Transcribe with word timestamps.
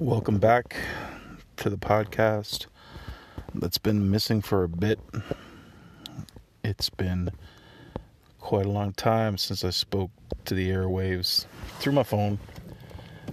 Welcome 0.00 0.38
back 0.38 0.74
to 1.58 1.70
the 1.70 1.76
podcast 1.76 2.66
that's 3.54 3.78
been 3.78 4.10
missing 4.10 4.42
for 4.42 4.64
a 4.64 4.68
bit. 4.68 4.98
It's 6.64 6.90
been 6.90 7.30
quite 8.40 8.66
a 8.66 8.70
long 8.70 8.92
time 8.94 9.38
since 9.38 9.62
I 9.62 9.70
spoke 9.70 10.10
to 10.46 10.54
the 10.54 10.68
airwaves 10.68 11.46
through 11.78 11.92
my 11.92 12.02
phone. 12.02 12.40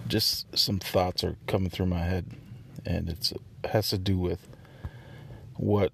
Just 0.07 0.55
some 0.55 0.77
thoughts 0.77 1.23
are 1.23 1.35
coming 1.47 1.71
through 1.71 1.87
my 1.87 2.03
head, 2.03 2.27
and 2.85 3.09
it 3.09 3.33
has 3.63 3.89
to 3.89 3.97
do 3.97 4.19
with 4.19 4.47
what 5.55 5.91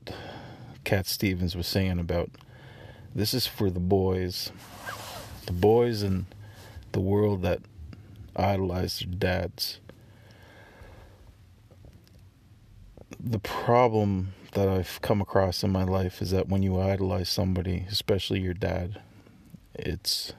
Cat 0.84 1.08
Stevens 1.08 1.56
was 1.56 1.66
saying 1.66 1.98
about 1.98 2.30
this 3.16 3.34
is 3.34 3.48
for 3.48 3.70
the 3.70 3.80
boys, 3.80 4.52
the 5.46 5.54
boys 5.54 6.04
in 6.04 6.26
the 6.92 7.00
world 7.00 7.42
that 7.44 7.62
idolize 8.36 9.00
their 9.00 9.18
dads 9.18 9.80
the 13.20 13.40
problem 13.40 14.34
that 14.54 14.68
I've 14.68 15.00
come 15.02 15.22
across 15.22 15.64
in 15.64 15.72
my 15.72 15.84
life 15.84 16.22
is 16.22 16.32
that 16.32 16.48
when 16.48 16.64
you 16.64 16.80
idolize 16.80 17.30
somebody, 17.30 17.86
especially 17.90 18.40
your 18.40 18.54
dad, 18.54 19.02
it's 19.74 20.34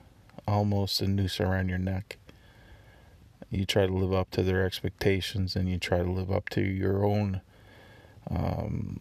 almost 0.46 1.00
a 1.00 1.06
noose 1.06 1.41
around 1.41 1.69
your 1.69 1.78
neck. 1.78 2.16
You 3.50 3.64
try 3.64 3.86
to 3.86 3.92
live 3.92 4.12
up 4.12 4.30
to 4.33 4.42
their 4.42 4.64
expectations 4.64 5.56
and 5.56 5.69
you 5.69 5.78
try 5.78 5.98
to 5.98 6.10
live 6.10 6.30
up 6.30 6.48
to 6.50 6.60
your 6.60 7.05
own 7.05 7.41
um, 8.30 9.00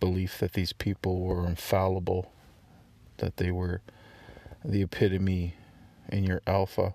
belief 0.00 0.38
that 0.38 0.52
these 0.52 0.72
people 0.72 1.20
were 1.20 1.46
infallible, 1.46 2.32
that 3.18 3.36
they 3.38 3.50
were 3.50 3.80
the 4.64 4.82
epitome 4.82 5.54
in 6.10 6.24
your 6.24 6.42
alpha 6.46 6.94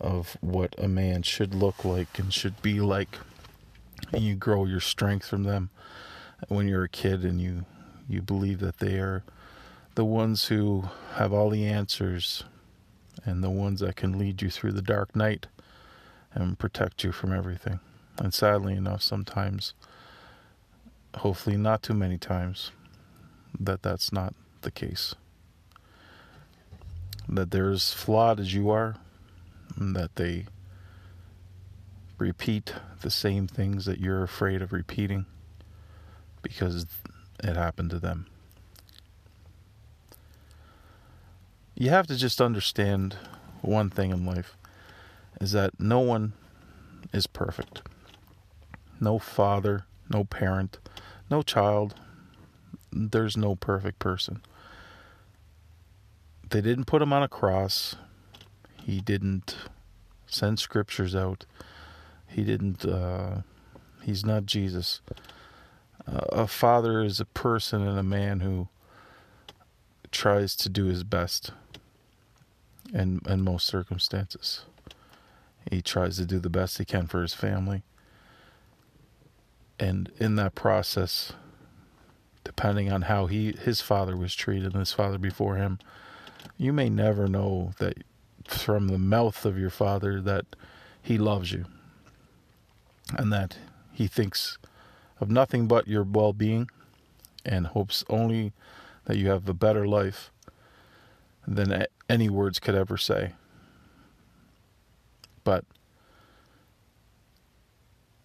of 0.00 0.36
what 0.40 0.74
a 0.78 0.88
man 0.88 1.22
should 1.22 1.54
look 1.54 1.84
like 1.84 2.18
and 2.18 2.32
should 2.32 2.60
be 2.62 2.80
like 2.80 3.18
and 4.12 4.22
you 4.22 4.34
grow 4.34 4.64
your 4.64 4.80
strength 4.80 5.26
from 5.26 5.44
them 5.44 5.70
when 6.48 6.66
you're 6.68 6.84
a 6.84 6.88
kid 6.88 7.24
and 7.24 7.40
you 7.40 7.64
you 8.08 8.20
believe 8.20 8.58
that 8.60 8.78
they 8.78 8.98
are 8.98 9.22
the 9.94 10.04
ones 10.04 10.46
who 10.46 10.84
have 11.14 11.32
all 11.32 11.50
the 11.50 11.66
answers 11.66 12.44
and 13.24 13.42
the 13.42 13.50
ones 13.50 13.80
that 13.80 13.96
can 13.96 14.18
lead 14.18 14.42
you 14.42 14.50
through 14.50 14.72
the 14.72 14.82
dark 14.82 15.14
night 15.14 15.46
and 16.34 16.58
protect 16.58 17.04
you 17.04 17.12
from 17.12 17.32
everything. 17.32 17.80
And 18.18 18.32
sadly 18.32 18.74
enough, 18.74 19.02
sometimes, 19.02 19.74
hopefully 21.16 21.56
not 21.56 21.82
too 21.82 21.94
many 21.94 22.18
times, 22.18 22.72
that 23.58 23.82
that's 23.82 24.12
not 24.12 24.34
the 24.62 24.70
case. 24.70 25.14
That 27.28 27.50
they're 27.50 27.70
as 27.70 27.92
flawed 27.92 28.40
as 28.40 28.54
you 28.54 28.70
are, 28.70 28.96
and 29.76 29.94
that 29.94 30.16
they 30.16 30.46
repeat 32.22 32.72
the 33.00 33.10
same 33.10 33.48
things 33.48 33.84
that 33.84 33.98
you're 33.98 34.22
afraid 34.22 34.62
of 34.62 34.72
repeating 34.72 35.26
because 36.40 36.86
it 37.42 37.56
happened 37.56 37.90
to 37.90 37.98
them. 37.98 38.26
You 41.74 41.90
have 41.90 42.06
to 42.06 42.16
just 42.16 42.40
understand 42.40 43.16
one 43.60 43.90
thing 43.90 44.12
in 44.12 44.24
life 44.24 44.56
is 45.40 45.50
that 45.52 45.80
no 45.80 45.98
one 45.98 46.32
is 47.12 47.26
perfect. 47.26 47.82
No 49.00 49.18
father, 49.18 49.84
no 50.08 50.22
parent, 50.22 50.78
no 51.28 51.42
child. 51.42 51.96
There's 52.92 53.36
no 53.36 53.56
perfect 53.56 53.98
person. 53.98 54.42
They 56.50 56.60
didn't 56.60 56.84
put 56.84 57.02
him 57.02 57.12
on 57.12 57.24
a 57.24 57.28
cross. 57.28 57.96
He 58.84 59.00
didn't 59.00 59.56
send 60.26 60.60
scriptures 60.60 61.16
out. 61.16 61.46
He 62.32 62.44
didn't. 62.44 62.84
Uh, 62.84 63.42
he's 64.02 64.24
not 64.24 64.46
Jesus. 64.46 65.00
Uh, 66.06 66.24
a 66.32 66.46
father 66.46 67.02
is 67.02 67.20
a 67.20 67.26
person 67.26 67.86
and 67.86 67.98
a 67.98 68.02
man 68.02 68.40
who 68.40 68.68
tries 70.10 70.56
to 70.56 70.68
do 70.68 70.86
his 70.86 71.04
best. 71.04 71.52
In 72.92 73.20
in 73.28 73.42
most 73.42 73.66
circumstances, 73.66 74.64
he 75.70 75.80
tries 75.80 76.16
to 76.16 76.26
do 76.26 76.38
the 76.38 76.50
best 76.50 76.78
he 76.78 76.84
can 76.84 77.06
for 77.06 77.22
his 77.22 77.34
family. 77.34 77.82
And 79.78 80.10
in 80.18 80.36
that 80.36 80.54
process, 80.54 81.32
depending 82.44 82.90
on 82.90 83.02
how 83.02 83.26
he 83.26 83.52
his 83.52 83.80
father 83.80 84.16
was 84.16 84.34
treated 84.34 84.72
and 84.72 84.80
his 84.80 84.92
father 84.92 85.18
before 85.18 85.56
him, 85.56 85.78
you 86.56 86.72
may 86.72 86.88
never 86.88 87.28
know 87.28 87.72
that 87.78 87.98
from 88.46 88.88
the 88.88 88.98
mouth 88.98 89.44
of 89.44 89.58
your 89.58 89.70
father 89.70 90.20
that 90.20 90.44
he 91.00 91.16
loves 91.16 91.52
you 91.52 91.66
and 93.16 93.32
that 93.32 93.56
he 93.92 94.06
thinks 94.06 94.58
of 95.20 95.30
nothing 95.30 95.66
but 95.66 95.86
your 95.86 96.02
well 96.02 96.32
being 96.32 96.68
and 97.44 97.68
hopes 97.68 98.04
only 98.08 98.52
that 99.04 99.16
you 99.16 99.28
have 99.28 99.48
a 99.48 99.54
better 99.54 99.86
life 99.86 100.30
than 101.46 101.86
any 102.08 102.28
words 102.28 102.58
could 102.58 102.74
ever 102.74 102.96
say. 102.96 103.32
But 105.44 105.64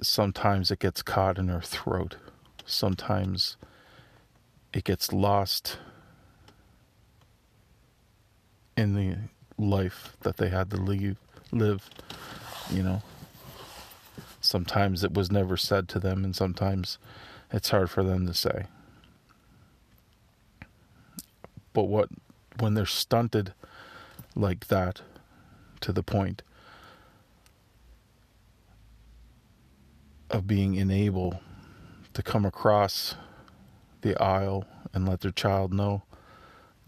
sometimes 0.01 0.69
it 0.71 0.79
gets 0.79 1.01
caught 1.01 1.37
in 1.37 1.49
our 1.49 1.61
throat. 1.61 2.17
Sometimes 2.65 3.57
it 4.73 4.83
gets 4.83 5.11
lost 5.11 5.79
in 8.75 8.93
the 8.93 9.17
life 9.57 10.15
that 10.21 10.37
they 10.37 10.49
had 10.49 10.69
to 10.69 10.77
leave, 10.77 11.17
live, 11.51 11.89
you 12.71 12.83
know. 12.83 13.01
Sometimes 14.47 15.03
it 15.03 15.13
was 15.13 15.29
never 15.29 15.57
said 15.57 15.89
to 15.89 15.99
them, 15.99 16.23
and 16.23 16.33
sometimes 16.33 16.97
it's 17.51 17.69
hard 17.69 17.89
for 17.89 18.01
them 18.01 18.25
to 18.27 18.33
say. 18.33 18.67
But 21.73 21.83
what 21.83 22.09
when 22.57 22.73
they're 22.73 22.85
stunted 22.85 23.53
like 24.35 24.67
that 24.67 25.01
to 25.81 25.91
the 25.91 26.01
point 26.01 26.43
of 30.31 30.47
being 30.47 30.77
unable 30.77 31.41
to 32.13 32.23
come 32.23 32.45
across 32.45 33.15
the 34.01 34.15
aisle 34.21 34.65
and 34.93 35.07
let 35.07 35.21
their 35.21 35.31
child 35.31 35.73
know 35.73 36.03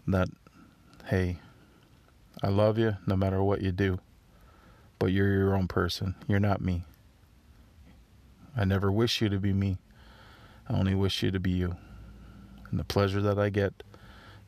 that 0.07 0.29
hey 1.05 1.39
I 2.41 2.47
love 2.47 2.77
you 2.77 2.97
no 3.05 3.15
matter 3.15 3.43
what 3.43 3.61
you 3.61 3.71
do 3.71 3.99
but 4.97 5.07
you're 5.07 5.31
your 5.31 5.55
own 5.55 5.67
person 5.67 6.15
you're 6.27 6.39
not 6.39 6.61
me 6.61 6.83
I 8.55 8.65
never 8.65 8.91
wish 8.91 9.21
you 9.21 9.29
to 9.29 9.39
be 9.39 9.53
me. 9.53 9.77
I 10.67 10.73
only 10.73 10.95
wish 10.95 11.23
you 11.23 11.31
to 11.31 11.39
be 11.39 11.51
you. 11.51 11.77
And 12.69 12.79
the 12.79 12.83
pleasure 12.83 13.21
that 13.21 13.39
I 13.39 13.49
get 13.49 13.83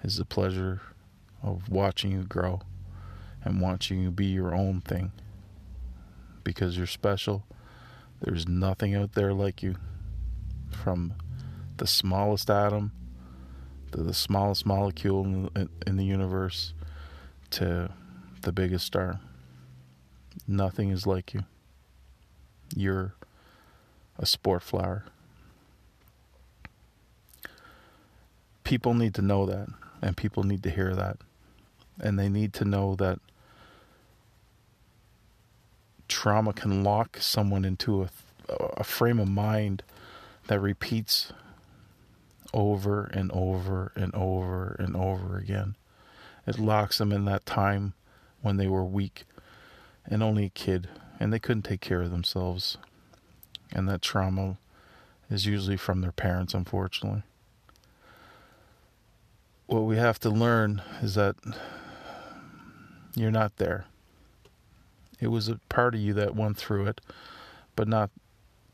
is 0.03 0.17
the 0.17 0.25
pleasure 0.25 0.81
of 1.41 1.69
watching 1.69 2.11
you 2.11 2.23
grow 2.23 2.61
and 3.43 3.61
watching 3.61 4.01
you 4.01 4.11
be 4.11 4.27
your 4.27 4.53
own 4.53 4.81
thing. 4.81 5.11
Because 6.43 6.77
you're 6.77 6.87
special. 6.87 7.45
There's 8.21 8.47
nothing 8.47 8.95
out 8.95 9.13
there 9.13 9.33
like 9.33 9.63
you. 9.63 9.75
From 10.71 11.13
the 11.77 11.87
smallest 11.87 12.49
atom 12.49 12.91
to 13.91 14.03
the 14.03 14.13
smallest 14.13 14.65
molecule 14.65 15.49
in 15.85 15.97
the, 15.97 16.05
universe 16.05 16.73
to 17.51 17.91
the 18.41 18.51
biggest 18.51 18.85
star. 18.85 19.19
Nothing 20.47 20.91
is 20.91 21.05
like 21.05 21.33
you. 21.33 21.43
You're 22.75 23.15
a 24.21 24.25
sport 24.25 24.61
flower. 24.61 25.03
People 28.63 28.93
need 28.93 29.15
to 29.15 29.21
know 29.21 29.45
that, 29.47 29.67
and 30.01 30.15
people 30.15 30.43
need 30.43 30.63
to 30.63 30.69
hear 30.69 30.95
that. 30.95 31.17
And 31.99 32.17
they 32.17 32.29
need 32.29 32.53
to 32.53 32.65
know 32.65 32.95
that 32.95 33.19
trauma 36.07 36.53
can 36.53 36.83
lock 36.83 37.17
someone 37.19 37.65
into 37.65 38.03
a, 38.03 38.09
a 38.77 38.83
frame 38.83 39.19
of 39.19 39.27
mind 39.27 39.83
that 40.47 40.59
repeats 40.59 41.33
over 42.53 43.05
and 43.05 43.31
over 43.31 43.91
and 43.95 44.13
over 44.13 44.75
and 44.79 44.95
over 44.95 45.37
again. 45.37 45.75
It 46.45 46.59
locks 46.59 46.97
them 46.97 47.11
in 47.11 47.25
that 47.25 47.45
time 47.45 47.93
when 48.41 48.57
they 48.57 48.67
were 48.67 48.83
weak 48.83 49.23
and 50.05 50.21
only 50.21 50.45
a 50.45 50.49
kid 50.49 50.89
and 51.19 51.31
they 51.31 51.39
couldn't 51.39 51.63
take 51.63 51.81
care 51.81 52.01
of 52.01 52.11
themselves 52.11 52.77
and 53.71 53.87
that 53.87 54.01
trauma 54.01 54.57
is 55.29 55.45
usually 55.45 55.77
from 55.77 56.01
their 56.01 56.11
parents, 56.11 56.53
unfortunately. 56.53 57.23
What 59.67 59.81
we 59.81 59.97
have 59.97 60.19
to 60.19 60.29
learn 60.29 60.81
is 61.01 61.15
that 61.15 61.35
you're 63.15 63.31
not 63.31 63.57
there. 63.57 63.85
It 65.19 65.27
was 65.27 65.47
a 65.47 65.59
part 65.69 65.95
of 65.95 66.01
you 66.01 66.13
that 66.13 66.35
went 66.35 66.57
through 66.57 66.87
it, 66.87 66.99
but 67.75 67.87
not 67.87 68.09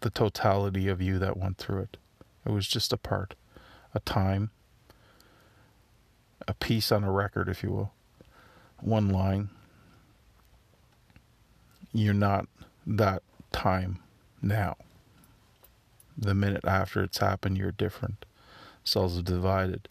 the 0.02 0.10
totality 0.10 0.88
of 0.88 1.02
you 1.02 1.20
that 1.20 1.38
went 1.38 1.58
through 1.58 1.82
it. 1.82 1.98
It 2.46 2.52
was 2.52 2.68
just 2.68 2.94
a 2.94 2.98
part, 2.98 3.36
a 3.94 4.00
time, 4.00 4.52
a 6.48 6.54
piece 6.54 6.92
on 6.92 7.04
a 7.04 7.12
record, 7.12 7.50
if 7.50 7.62
you 7.62 7.72
will, 7.72 7.92
one 8.80 9.10
line. 9.10 9.50
You're 11.94 12.14
not 12.14 12.48
that 12.86 13.22
time 13.52 14.00
now. 14.42 14.78
The 16.18 16.34
minute 16.34 16.66
after 16.66 17.04
it's 17.04 17.20
happened, 17.20 17.58
you're 17.58 17.72
different. 17.72 18.26
Cells 18.84 19.16
have 19.18 19.26
divided. 19.26 19.88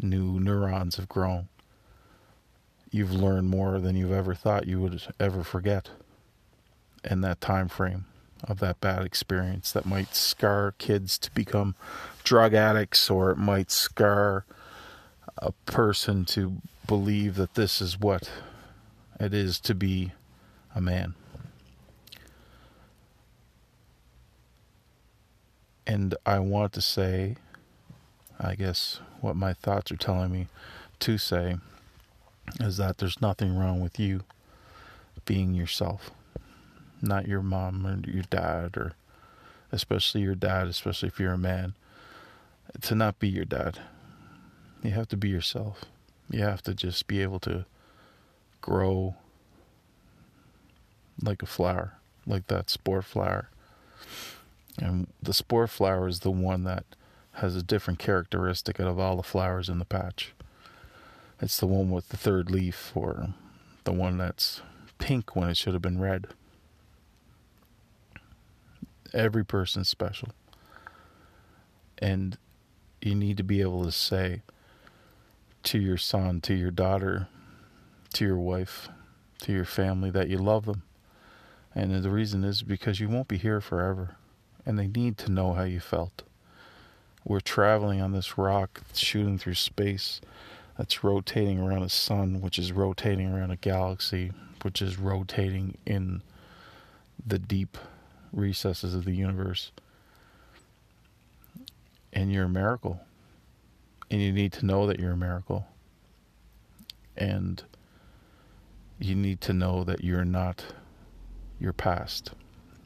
New 0.00 0.40
neurons 0.40 0.96
have 0.96 1.08
grown. 1.08 1.48
You've 2.90 3.12
learned 3.12 3.48
more 3.48 3.78
than 3.78 3.96
you've 3.96 4.12
ever 4.12 4.34
thought 4.34 4.66
you 4.66 4.80
would 4.80 5.02
ever 5.20 5.44
forget. 5.44 5.90
In 7.04 7.20
that 7.22 7.40
time 7.40 7.68
frame 7.68 8.06
of 8.44 8.58
that 8.60 8.80
bad 8.80 9.04
experience 9.04 9.72
that 9.72 9.86
might 9.86 10.14
scar 10.14 10.74
kids 10.78 11.18
to 11.18 11.30
become 11.32 11.74
drug 12.24 12.54
addicts 12.54 13.10
or 13.10 13.30
it 13.30 13.38
might 13.38 13.70
scar 13.70 14.44
a 15.38 15.52
person 15.66 16.24
to 16.24 16.56
believe 16.86 17.36
that 17.36 17.54
this 17.54 17.80
is 17.80 17.98
what 17.98 18.30
it 19.18 19.34
is 19.34 19.60
to 19.60 19.74
be 19.74 20.12
a 20.74 20.80
man. 20.80 21.14
And 25.90 26.14
I 26.24 26.38
want 26.38 26.72
to 26.74 26.80
say, 26.80 27.34
I 28.38 28.54
guess, 28.54 29.00
what 29.20 29.34
my 29.34 29.54
thoughts 29.54 29.90
are 29.90 29.96
telling 29.96 30.30
me 30.30 30.46
to 31.00 31.18
say 31.18 31.56
is 32.60 32.76
that 32.76 32.98
there's 32.98 33.20
nothing 33.20 33.56
wrong 33.56 33.80
with 33.80 33.98
you 33.98 34.20
being 35.24 35.52
yourself, 35.52 36.12
not 37.02 37.26
your 37.26 37.42
mom 37.42 37.84
or 37.84 37.98
your 38.08 38.22
dad, 38.30 38.76
or 38.76 38.92
especially 39.72 40.20
your 40.20 40.36
dad, 40.36 40.68
especially 40.68 41.08
if 41.08 41.18
you're 41.18 41.32
a 41.32 41.36
man, 41.38 41.74
to 42.82 42.94
not 42.94 43.18
be 43.18 43.28
your 43.28 43.44
dad. 43.44 43.80
You 44.84 44.92
have 44.92 45.08
to 45.08 45.16
be 45.16 45.28
yourself. 45.28 45.86
You 46.30 46.44
have 46.44 46.62
to 46.62 46.72
just 46.72 47.08
be 47.08 47.20
able 47.20 47.40
to 47.40 47.64
grow 48.60 49.16
like 51.20 51.42
a 51.42 51.46
flower, 51.46 51.94
like 52.28 52.46
that 52.46 52.70
spore 52.70 53.02
flower. 53.02 53.48
And 54.80 55.08
the 55.22 55.34
spore 55.34 55.66
flower 55.66 56.08
is 56.08 56.20
the 56.20 56.30
one 56.30 56.64
that 56.64 56.84
has 57.32 57.54
a 57.54 57.62
different 57.62 57.98
characteristic 57.98 58.80
out 58.80 58.88
of 58.88 58.98
all 58.98 59.16
the 59.16 59.22
flowers 59.22 59.68
in 59.68 59.78
the 59.78 59.84
patch. 59.84 60.32
It's 61.40 61.58
the 61.58 61.66
one 61.66 61.90
with 61.90 62.08
the 62.08 62.16
third 62.16 62.50
leaf, 62.50 62.92
or 62.94 63.28
the 63.84 63.92
one 63.92 64.18
that's 64.18 64.62
pink 64.98 65.36
when 65.36 65.48
it 65.48 65.56
should 65.56 65.72
have 65.72 65.82
been 65.82 66.00
red. 66.00 66.28
Every 69.12 69.44
person's 69.44 69.88
special. 69.88 70.28
And 71.98 72.36
you 73.00 73.14
need 73.14 73.36
to 73.36 73.42
be 73.42 73.60
able 73.60 73.84
to 73.84 73.92
say 73.92 74.42
to 75.64 75.78
your 75.78 75.96
son, 75.96 76.40
to 76.42 76.54
your 76.54 76.70
daughter, 76.70 77.28
to 78.14 78.24
your 78.24 78.38
wife, 78.38 78.88
to 79.42 79.52
your 79.52 79.64
family 79.64 80.10
that 80.10 80.28
you 80.28 80.38
love 80.38 80.66
them. 80.66 80.82
And 81.74 82.02
the 82.02 82.10
reason 82.10 82.44
is 82.44 82.62
because 82.62 83.00
you 83.00 83.08
won't 83.08 83.28
be 83.28 83.38
here 83.38 83.60
forever. 83.60 84.16
And 84.66 84.78
they 84.78 84.86
need 84.86 85.18
to 85.18 85.30
know 85.30 85.54
how 85.54 85.62
you 85.62 85.80
felt. 85.80 86.22
We're 87.24 87.40
traveling 87.40 88.00
on 88.00 88.12
this 88.12 88.38
rock, 88.38 88.82
shooting 88.94 89.38
through 89.38 89.54
space 89.54 90.20
that's 90.78 91.04
rotating 91.04 91.58
around 91.60 91.82
a 91.82 91.88
sun, 91.88 92.40
which 92.40 92.58
is 92.58 92.72
rotating 92.72 93.32
around 93.32 93.50
a 93.50 93.56
galaxy, 93.56 94.32
which 94.62 94.80
is 94.80 94.98
rotating 94.98 95.76
in 95.84 96.22
the 97.26 97.38
deep 97.38 97.76
recesses 98.32 98.94
of 98.94 99.04
the 99.04 99.14
universe. 99.14 99.72
And 102.12 102.32
you're 102.32 102.46
a 102.46 102.48
miracle. 102.48 103.00
And 104.10 104.20
you 104.20 104.32
need 104.32 104.52
to 104.54 104.66
know 104.66 104.86
that 104.86 104.98
you're 104.98 105.12
a 105.12 105.16
miracle. 105.16 105.66
And 107.16 107.62
you 108.98 109.14
need 109.14 109.40
to 109.42 109.52
know 109.52 109.84
that 109.84 110.02
you're 110.02 110.24
not 110.24 110.64
your 111.58 111.72
past. 111.72 112.32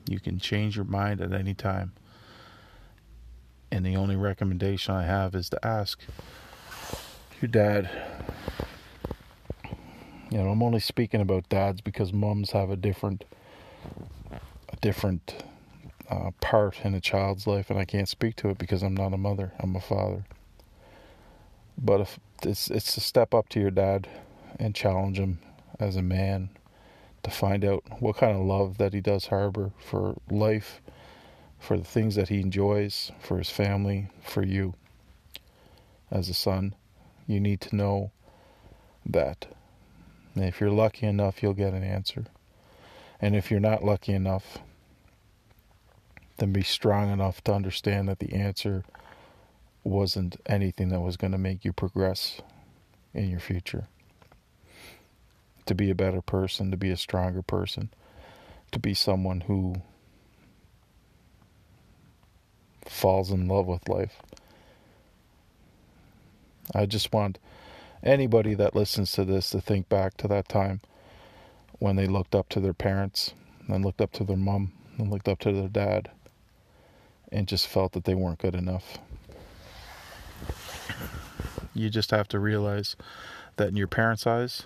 You 0.07 0.21
can 0.21 0.39
change 0.39 0.77
your 0.77 0.85
mind 0.85 1.21
at 1.21 1.33
any 1.33 1.55
time. 1.55 1.93
And 3.71 3.85
the 3.85 3.97
only 3.97 4.17
recommendation 4.17 4.95
I 4.95 5.05
have 5.05 5.35
is 5.35 5.49
to 5.51 5.67
ask 5.67 6.01
your 7.41 7.49
dad. 7.49 7.91
You 10.31 10.39
know, 10.39 10.51
I'm 10.51 10.63
only 10.63 10.81
speaking 10.81 11.21
about 11.21 11.49
dads 11.49 11.81
because 11.81 12.13
moms 12.13 12.53
have 12.53 12.71
a 12.71 12.77
different, 12.77 13.25
a 14.69 14.77
different 14.81 15.45
uh, 16.11 16.31
part 16.41 16.85
in 16.85 16.95
a 16.95 17.01
child's 17.01 17.47
life, 17.47 17.71
and 17.71 17.79
I 17.79 17.85
can't 17.85 18.09
speak 18.09 18.37
to 18.37 18.49
it 18.51 18.59
because 18.59 18.83
I'm 18.83 18.95
not 18.95 19.13
a 19.13 19.19
mother. 19.19 19.53
I'm 19.59 19.75
a 19.75 19.81
father. 19.81 20.25
But 21.77 22.01
if 22.01 22.21
it's 22.43 22.71
it's 22.71 22.95
to 22.95 23.01
step 23.01 23.35
up 23.35 23.49
to 23.51 23.61
your 23.61 23.71
dad 23.71 24.09
and 24.59 24.75
challenge 24.75 25.19
him 25.19 25.39
as 25.81 25.97
a 25.97 26.03
man 26.03 26.51
to 27.25 27.31
find 27.31 27.65
out 27.65 27.83
what 28.01 28.19
kind 28.19 28.37
of 28.39 28.45
love 28.45 28.79
that 28.79 28.93
he 28.93 29.01
does 29.01 29.27
harbor 29.27 29.73
for 29.79 30.17
life, 30.31 30.81
for 31.59 31.77
the 31.77 31.85
things 31.85 32.15
that 32.15 32.29
he 32.29 32.41
enjoys, 32.41 33.11
for 33.19 33.39
his 33.39 33.51
family, 33.51 34.09
for 34.23 34.45
you 34.45 34.75
as 36.11 36.29
a 36.29 36.35
son. 36.35 36.75
You 37.27 37.41
need 37.41 37.61
to 37.63 37.75
know 37.75 38.13
that. 39.07 39.47
And 40.35 40.45
if 40.45 40.61
you're 40.61 40.71
lucky 40.71 41.07
enough, 41.07 41.43
you'll 41.43 41.55
get 41.55 41.73
an 41.73 41.83
answer. 41.83 42.27
And 43.21 43.35
if 43.35 43.51
you're 43.51 43.61
not 43.61 43.85
lucky 43.85 44.13
enough, 44.13 44.59
then 46.37 46.53
be 46.53 46.63
strong 46.63 47.11
enough 47.11 47.43
to 47.45 47.55
understand 47.55 48.09
that 48.09 48.19
the 48.19 48.35
answer 48.35 48.85
wasn't 49.83 50.37
anything 50.47 50.91
that 50.91 51.01
was 51.01 51.17
going 51.17 51.33
to 51.33 51.39
make 51.39 51.65
you 51.65 51.73
progress 51.73 52.41
in 53.15 53.31
your 53.31 53.41
future 53.41 53.87
to 55.67 55.75
be 55.75 55.91
a 55.91 55.95
better 55.95 56.21
person, 56.21 56.71
to 56.71 56.77
be 56.77 56.91
a 56.91 56.97
stronger 56.97 57.43
person, 57.43 57.91
to 58.73 58.79
be 58.79 58.95
someone 58.95 59.43
who 59.43 59.77
falls 62.87 63.31
in 63.31 63.49
love 63.49 63.67
with 63.67 63.89
life. 63.89 64.21
I 66.75 66.87
just 66.87 67.13
want 67.13 67.39
anybody 68.03 68.55
that 68.55 68.75
listens 68.75 69.13
to 69.13 69.25
this 69.25 69.51
to 69.51 69.61
think 69.61 69.89
back 69.89 70.17
to 70.19 70.29
that 70.29 70.49
time 70.49 70.81
when 71.79 71.97
they 71.97 72.07
looked 72.07 72.35
up 72.35 72.49
to 72.51 72.61
their 72.61 72.75
parents 72.75 73.35
and 73.69 73.85
looked 73.85 74.01
up 74.01 74.13
to 74.13 74.25
their 74.25 74.37
mom 74.37 74.73
and 74.99 75.11
looked 75.11 75.29
up 75.29 75.39
to 75.41 75.53
their 75.53 75.69
dad 75.69 76.11
and 77.33 77.49
just 77.49 77.67
felt 77.67 77.93
that 77.93 78.05
they 78.05 78.15
weren't 78.15 78.39
good 78.39 78.55
enough. 78.55 78.99
You 81.75 81.91
just 81.91 82.11
have 82.13 82.29
to 82.29 82.39
realize 82.39 82.95
that 83.57 83.69
in 83.69 83.77
your 83.77 83.89
parents' 83.89 84.27
eyes, 84.27 84.65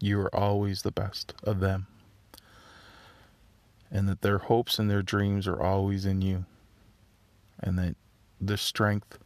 you 0.00 0.18
are 0.20 0.34
always 0.34 0.82
the 0.82 0.90
best 0.90 1.34
of 1.44 1.60
them. 1.60 1.86
And 3.90 4.08
that 4.08 4.22
their 4.22 4.38
hopes 4.38 4.78
and 4.78 4.90
their 4.90 5.02
dreams 5.02 5.46
are 5.46 5.60
always 5.60 6.06
in 6.06 6.22
you. 6.22 6.44
And 7.58 7.78
that 7.78 7.96
the 8.40 8.56
strength 8.56 9.18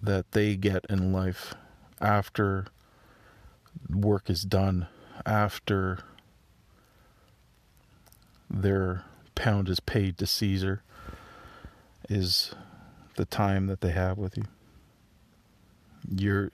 that 0.00 0.32
they 0.32 0.56
get 0.56 0.84
in 0.88 1.12
life 1.12 1.54
after 2.00 2.66
work 3.90 4.28
is 4.28 4.42
done, 4.42 4.86
after 5.24 5.98
their 8.50 9.04
pound 9.34 9.68
is 9.68 9.80
paid 9.80 10.18
to 10.18 10.26
Caesar, 10.26 10.82
is 12.08 12.54
the 13.16 13.24
time 13.24 13.66
that 13.66 13.80
they 13.80 13.92
have 13.92 14.18
with 14.18 14.36
you. 14.36 14.44
You're 16.14 16.50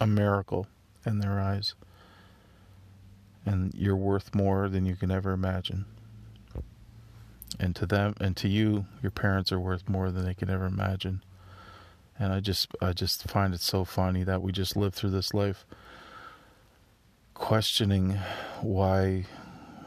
a 0.00 0.06
miracle 0.06 0.66
in 1.06 1.20
their 1.20 1.40
eyes. 1.40 1.74
And 3.46 3.74
you're 3.74 3.96
worth 3.96 4.34
more 4.34 4.68
than 4.68 4.86
you 4.86 4.96
can 4.96 5.10
ever 5.10 5.32
imagine. 5.32 5.84
And 7.60 7.76
to 7.76 7.86
them 7.86 8.14
and 8.20 8.36
to 8.38 8.48
you, 8.48 8.86
your 9.02 9.10
parents 9.10 9.52
are 9.52 9.60
worth 9.60 9.88
more 9.88 10.10
than 10.10 10.24
they 10.24 10.34
can 10.34 10.50
ever 10.50 10.66
imagine. 10.66 11.22
And 12.18 12.32
I 12.32 12.40
just 12.40 12.68
I 12.80 12.92
just 12.92 13.28
find 13.28 13.54
it 13.54 13.60
so 13.60 13.84
funny 13.84 14.24
that 14.24 14.42
we 14.42 14.52
just 14.52 14.76
live 14.76 14.94
through 14.94 15.10
this 15.10 15.34
life 15.34 15.66
questioning 17.34 18.18
why 18.62 19.26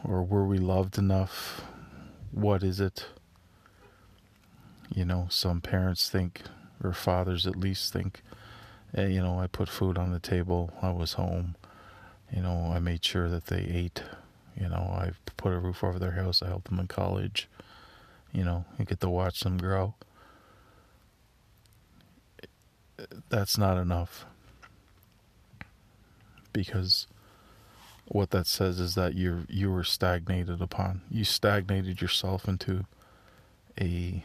or 0.04 0.24
were 0.24 0.46
we 0.46 0.58
loved 0.58 0.98
enough? 0.98 1.62
What 2.32 2.62
is 2.62 2.80
it? 2.80 3.08
You 4.94 5.06
know, 5.06 5.28
some 5.30 5.60
parents 5.62 6.10
think, 6.10 6.44
or 6.84 6.94
fathers 6.94 7.48
at 7.48 7.56
least 7.56 7.92
think, 7.92 8.22
you 8.96 9.22
know, 9.22 9.39
I 9.39 9.48
put 9.48 9.70
food 9.70 9.98
on 9.98 10.12
the 10.12 10.20
table. 10.20 10.72
I 10.82 10.91
was 10.91 11.13
home. 11.13 11.56
You 12.34 12.41
know, 12.41 12.72
I 12.74 12.79
made 12.79 13.03
sure 13.03 13.29
that 13.29 13.48
they 13.48 13.60
ate. 13.62 14.03
You 14.60 14.70
know, 14.70 14.75
I 14.77 15.12
put 15.38 15.53
a 15.53 15.60
roof 15.60 15.84
over 15.84 16.00
their 16.00 16.12
house. 16.12 16.41
I 16.41 16.48
helped 16.48 16.70
them 16.70 16.79
in 16.79 16.88
college. 16.88 17.48
You 18.34 18.44
know, 18.44 18.65
you 18.77 18.86
get 18.86 19.00
to 19.01 19.10
watch 19.10 19.41
them 19.41 19.58
grow. 19.58 19.94
That's 23.29 23.58
not 23.58 23.77
enough. 23.77 24.25
Because 26.51 27.08
what 28.08 28.32
that 28.32 28.48
says 28.48 28.79
is 28.79 28.96
that 28.96 29.15
you're 29.15 29.44
you 29.48 29.72
were 29.72 29.84
stagnated 29.84 30.62
upon. 30.62 31.01
You 31.12 31.24
stagnated 31.24 32.01
yourself 32.01 32.48
into 32.48 32.86
a 33.79 34.24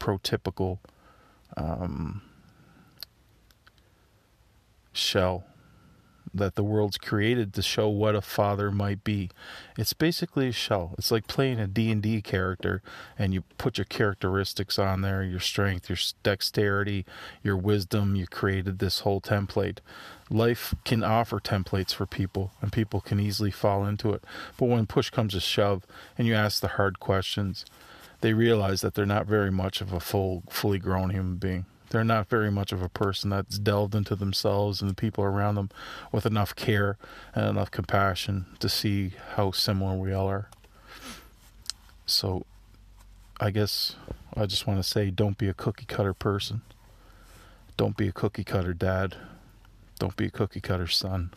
prototypical 0.00 0.78
um, 1.56 2.22
shell 4.92 5.44
that 6.34 6.54
the 6.54 6.64
world's 6.64 6.96
created 6.96 7.52
to 7.52 7.62
show 7.62 7.88
what 7.88 8.14
a 8.14 8.20
father 8.20 8.70
might 8.70 9.04
be. 9.04 9.30
It's 9.76 9.92
basically 9.92 10.48
a 10.48 10.52
shell. 10.52 10.94
It's 10.96 11.10
like 11.10 11.26
playing 11.26 11.60
a 11.60 11.66
D&D 11.66 12.22
character 12.22 12.82
and 13.18 13.34
you 13.34 13.42
put 13.58 13.78
your 13.78 13.84
characteristics 13.84 14.78
on 14.78 15.02
there, 15.02 15.22
your 15.22 15.40
strength, 15.40 15.88
your 15.88 15.98
dexterity, 16.22 17.04
your 17.42 17.56
wisdom, 17.56 18.16
you 18.16 18.26
created 18.26 18.78
this 18.78 19.00
whole 19.00 19.20
template. 19.20 19.78
Life 20.30 20.74
can 20.84 21.04
offer 21.04 21.38
templates 21.38 21.92
for 21.92 22.06
people 22.06 22.52
and 22.62 22.72
people 22.72 23.00
can 23.00 23.20
easily 23.20 23.50
fall 23.50 23.84
into 23.84 24.12
it. 24.12 24.24
But 24.56 24.66
when 24.66 24.86
push 24.86 25.10
comes 25.10 25.34
to 25.34 25.40
shove 25.40 25.84
and 26.16 26.26
you 26.26 26.34
ask 26.34 26.60
the 26.60 26.68
hard 26.68 26.98
questions, 26.98 27.66
they 28.22 28.32
realize 28.32 28.80
that 28.80 28.94
they're 28.94 29.04
not 29.04 29.26
very 29.26 29.50
much 29.50 29.80
of 29.80 29.92
a 29.92 30.00
full 30.00 30.44
fully 30.48 30.78
grown 30.78 31.10
human 31.10 31.36
being 31.36 31.66
they're 31.92 32.02
not 32.02 32.26
very 32.26 32.50
much 32.50 32.72
of 32.72 32.80
a 32.80 32.88
person 32.88 33.28
that's 33.28 33.58
delved 33.58 33.94
into 33.94 34.16
themselves 34.16 34.80
and 34.80 34.90
the 34.90 34.94
people 34.94 35.22
around 35.22 35.56
them 35.56 35.68
with 36.10 36.24
enough 36.24 36.56
care 36.56 36.96
and 37.34 37.46
enough 37.46 37.70
compassion 37.70 38.46
to 38.60 38.68
see 38.70 39.12
how 39.34 39.50
similar 39.50 39.94
we 39.94 40.10
all 40.10 40.26
are. 40.26 40.48
So 42.06 42.46
I 43.38 43.50
guess 43.50 43.94
I 44.34 44.46
just 44.46 44.66
want 44.66 44.82
to 44.82 44.88
say 44.88 45.10
don't 45.10 45.36
be 45.36 45.48
a 45.48 45.52
cookie 45.52 45.84
cutter 45.84 46.14
person. 46.14 46.62
Don't 47.76 47.94
be 47.94 48.08
a 48.08 48.12
cookie 48.12 48.42
cutter 48.42 48.72
dad. 48.72 49.14
Don't 49.98 50.16
be 50.16 50.28
a 50.28 50.30
cookie 50.30 50.62
cutter 50.62 50.88
son. 50.88 51.30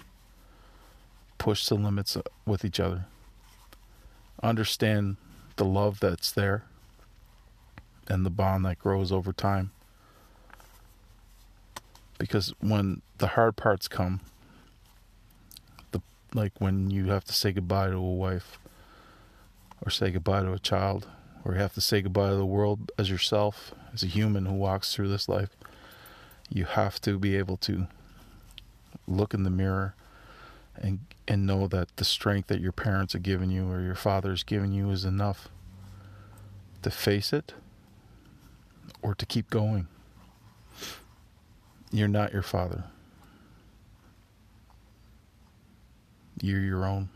Push 1.37 1.67
the 1.67 1.75
limits 1.75 2.15
uh, 2.15 2.21
with 2.45 2.63
each 2.63 2.79
other. 2.79 3.07
Understand 4.41 5.17
the 5.57 5.65
love 5.65 5.99
that's 5.99 6.31
there 6.31 6.63
and 8.07 8.25
the 8.25 8.29
bond 8.29 8.63
that 8.63 8.79
grows 8.79 9.11
over 9.11 9.33
time 9.33 9.71
because 12.25 12.55
when 12.59 13.03
the 13.19 13.27
hard 13.27 13.55
parts 13.55 13.87
come 13.87 14.19
the 15.91 16.01
like 16.33 16.53
when 16.57 16.89
you 16.89 17.05
have 17.05 17.23
to 17.23 17.31
say 17.31 17.51
goodbye 17.51 17.87
to 17.87 17.97
a 17.97 18.01
wife 18.01 18.57
or 19.85 19.91
say 19.91 20.09
goodbye 20.09 20.41
to 20.41 20.51
a 20.51 20.57
child 20.57 21.07
or 21.43 21.53
you 21.53 21.59
have 21.59 21.75
to 21.75 21.81
say 21.81 22.01
goodbye 22.01 22.31
to 22.31 22.35
the 22.35 22.45
world 22.45 22.91
as 22.97 23.11
yourself 23.11 23.75
as 23.93 24.01
a 24.01 24.07
human 24.07 24.47
who 24.47 24.55
walks 24.55 24.91
through 24.91 25.07
this 25.07 25.29
life 25.29 25.55
you 26.49 26.65
have 26.65 26.99
to 26.99 27.19
be 27.19 27.35
able 27.35 27.57
to 27.57 27.85
look 29.07 29.35
in 29.35 29.43
the 29.43 29.51
mirror 29.51 29.93
and 30.75 30.97
and 31.27 31.45
know 31.45 31.67
that 31.67 31.95
the 31.97 32.05
strength 32.05 32.47
that 32.47 32.59
your 32.59 32.71
parents 32.71 33.13
have 33.13 33.21
given 33.21 33.51
you 33.51 33.69
or 33.69 33.81
your 33.81 33.93
father's 33.93 34.41
given 34.41 34.73
you 34.73 34.89
is 34.89 35.05
enough 35.05 35.47
to 36.81 36.89
face 36.89 37.31
it 37.31 37.53
or 39.03 39.13
to 39.13 39.27
keep 39.27 39.51
going 39.51 39.87
you're 41.97 42.07
not 42.07 42.33
your 42.33 42.41
father. 42.41 42.85
You're 46.41 46.61
your 46.61 46.85
own. 46.85 47.09